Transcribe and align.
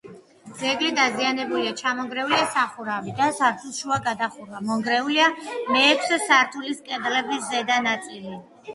ძეგლი 0.59 0.87
დაზიანებულია: 0.99 1.73
ჩამონგრეულია 1.81 2.47
სახურავი 2.55 3.15
და 3.21 3.29
სართულშუა 3.41 4.01
გადახურვა, 4.09 4.65
მონგრეულია 4.73 5.31
მეექვსე 5.47 6.23
სართულის 6.27 6.85
კედლების 6.93 7.49
ზედა 7.55 7.83
ნაწილი. 7.93 8.39